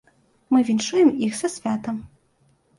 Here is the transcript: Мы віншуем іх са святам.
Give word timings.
Мы 0.55 0.63
віншуем 0.69 1.13
іх 1.29 1.37
са 1.43 1.53
святам. 1.59 2.03